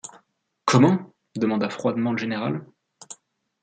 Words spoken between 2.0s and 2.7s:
le général.